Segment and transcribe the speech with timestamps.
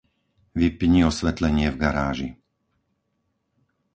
[0.59, 2.29] Vypni osvetlenie v garáži.